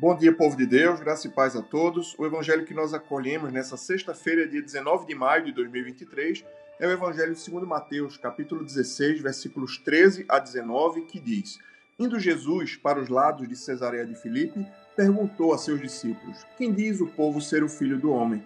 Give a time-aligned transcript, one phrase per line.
[0.00, 2.14] Bom dia, povo de Deus, graça e paz a todos.
[2.16, 6.44] O evangelho que nós acolhemos nessa sexta-feira, dia 19 de maio de 2023,
[6.78, 11.58] é o evangelho segundo Mateus, capítulo 16, versículos 13 a 19, que diz:
[11.98, 14.64] Indo Jesus para os lados de Cesareia de Filipe,
[14.94, 18.40] perguntou a seus discípulos: Quem diz o povo ser o filho do homem?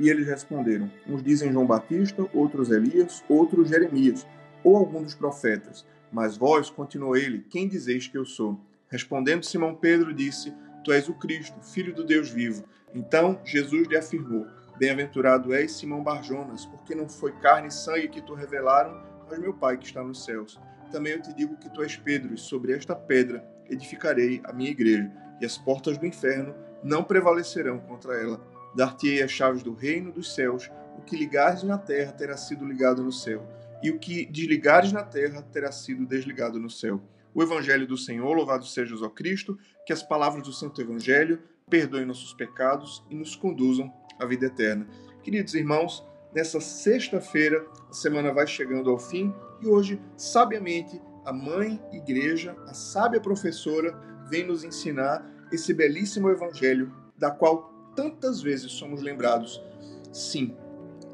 [0.00, 4.26] E eles responderam: Uns dizem João Batista, outros Elias, outros Jeremias,
[4.64, 5.86] ou algum dos profetas.
[6.10, 8.58] Mas vós, continuou ele, quem dizeis que eu sou?
[8.88, 10.52] Respondendo Simão Pedro, disse:
[10.86, 12.62] Tu és o Cristo, filho do Deus vivo.
[12.94, 14.46] Então Jesus lhe afirmou:
[14.78, 19.52] Bem-aventurado és, Simão Barjonas, porque não foi carne e sangue que tu revelaram, mas meu
[19.52, 20.60] Pai que está nos céus.
[20.92, 24.70] Também eu te digo que tu és Pedro, e sobre esta pedra edificarei a minha
[24.70, 26.54] igreja, e as portas do inferno
[26.84, 28.40] não prevalecerão contra ela.
[28.76, 33.02] Dar-te-ei as chaves do reino dos céus, o que ligares na terra terá sido ligado
[33.02, 33.44] no céu,
[33.82, 37.02] e o que desligares na terra terá sido desligado no céu
[37.36, 42.06] o Evangelho do Senhor, louvado seja o Cristo, que as palavras do Santo Evangelho perdoem
[42.06, 44.88] nossos pecados e nos conduzam à vida eterna.
[45.22, 46.02] Queridos irmãos,
[46.34, 52.72] nessa sexta-feira, a semana vai chegando ao fim e hoje, sabiamente, a mãe igreja, a
[52.72, 53.92] sábia professora,
[54.30, 59.62] vem nos ensinar esse belíssimo Evangelho, da qual tantas vezes somos lembrados.
[60.10, 60.56] Sim,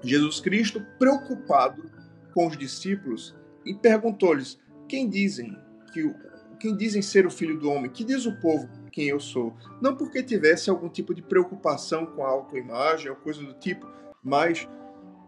[0.00, 1.90] Jesus Cristo, preocupado
[2.32, 3.34] com os discípulos,
[3.66, 5.63] e perguntou-lhes: Quem dizem
[5.94, 6.12] que
[6.58, 9.96] quem dizem ser o filho do homem, que diz o povo quem eu sou, não
[9.96, 13.86] porque tivesse algum tipo de preocupação com a autoimagem ou coisa do tipo,
[14.22, 14.68] mas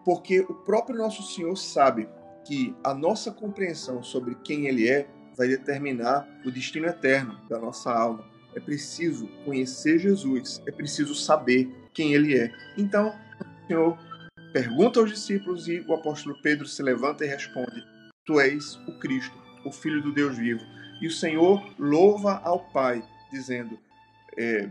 [0.05, 2.09] porque o próprio nosso Senhor sabe
[2.47, 7.92] que a nossa compreensão sobre quem ele é vai determinar o destino eterno da nossa
[7.92, 8.25] alma.
[8.55, 12.50] É preciso conhecer Jesus, é preciso saber quem ele é.
[12.78, 13.98] Então, o Senhor
[14.53, 17.84] pergunta aos discípulos e o apóstolo Pedro se levanta e responde:
[18.25, 20.64] Tu és o Cristo, o Filho do Deus vivo.
[21.00, 23.78] E o Senhor louva ao Pai, dizendo:
[24.36, 24.70] é,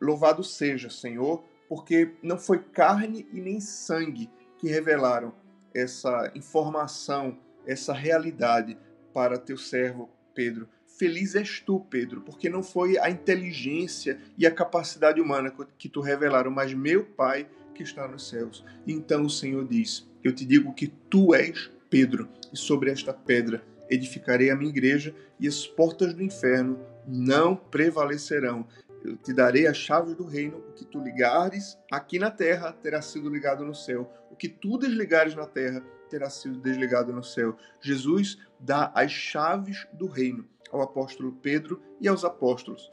[0.00, 5.32] Louvado seja, Senhor, porque não foi carne e nem sangue que revelaram
[5.74, 8.76] essa informação, essa realidade
[9.12, 10.68] para teu servo Pedro.
[10.86, 16.00] Feliz és tu, Pedro, porque não foi a inteligência e a capacidade humana que tu
[16.00, 18.64] revelaram, mas meu Pai que está nos céus.
[18.86, 23.64] Então o Senhor diz: Eu te digo que tu és Pedro, e sobre esta pedra
[23.90, 28.66] edificarei a minha igreja e as portas do inferno não prevalecerão.
[29.02, 33.02] Eu te darei as chaves do reino, o que tu ligares aqui na terra terá
[33.02, 37.56] sido ligado no céu, o que tu desligares na terra terá sido desligado no céu.
[37.80, 42.92] Jesus dá as chaves do reino ao apóstolo Pedro e aos apóstolos,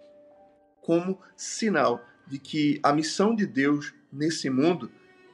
[0.82, 4.90] como sinal de que a missão de Deus nesse mundo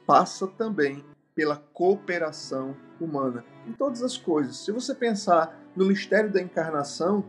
[0.06, 1.04] passa também
[1.34, 4.56] pela cooperação humana em todas as coisas.
[4.64, 7.24] Se você pensar no mistério da encarnação,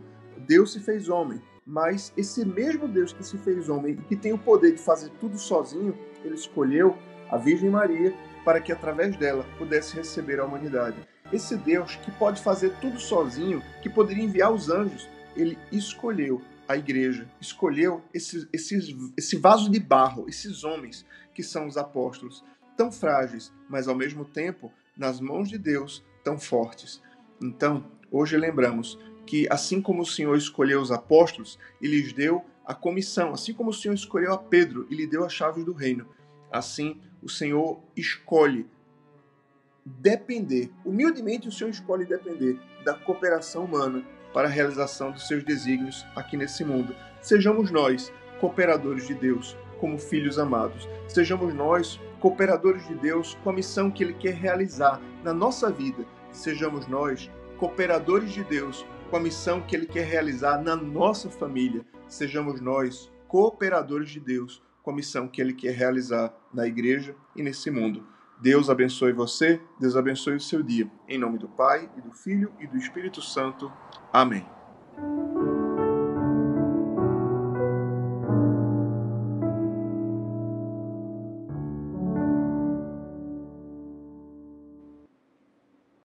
[0.47, 4.33] Deus se fez homem, mas esse mesmo Deus que se fez homem e que tem
[4.33, 6.97] o poder de fazer tudo sozinho, ele escolheu
[7.29, 10.97] a Virgem Maria para que através dela pudesse receber a humanidade.
[11.33, 16.77] Esse Deus que pode fazer tudo sozinho, que poderia enviar os anjos, ele escolheu a
[16.77, 22.43] igreja, escolheu esse, esse, esse vaso de barro, esses homens que são os apóstolos,
[22.77, 27.01] tão frágeis, mas ao mesmo tempo, nas mãos de Deus, tão fortes.
[27.41, 32.73] Então, hoje lembramos que, assim como o Senhor escolheu os apóstolos e lhes deu a
[32.73, 36.07] comissão, assim como o Senhor escolheu a Pedro e lhe deu as chaves do reino,
[36.51, 38.67] assim o Senhor escolhe
[39.85, 46.05] depender, humildemente o Senhor escolhe depender da cooperação humana para a realização dos seus desígnios
[46.15, 46.95] aqui nesse mundo.
[47.21, 50.87] Sejamos nós cooperadores de Deus, como filhos amados.
[51.07, 56.03] Sejamos nós cooperadores de Deus com a missão que Ele quer realizar na nossa vida.
[56.31, 61.85] Sejamos nós cooperadores de Deus com a missão que Ele quer realizar na nossa família.
[62.07, 67.43] Sejamos nós cooperadores de Deus com a missão que Ele quer realizar na igreja e
[67.43, 68.03] nesse mundo.
[68.41, 70.89] Deus abençoe você, Deus abençoe o seu dia.
[71.07, 73.71] Em nome do Pai, e do Filho e do Espírito Santo.
[74.11, 74.43] Amém.